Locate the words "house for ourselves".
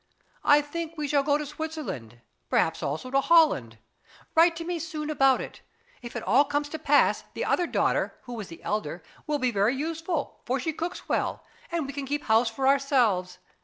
12.23-13.37